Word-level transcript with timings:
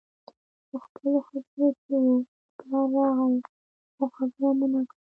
پخپلو 0.69 1.19
خبرو 1.27 1.67
کې 1.81 1.95
وو 2.01 2.11
چې 2.31 2.39
پلار 2.57 2.87
راغی 2.95 3.37
خو 3.95 4.03
خبر 4.15 4.51
مو 4.59 4.67
نه 4.73 4.81
کړ 4.89 4.97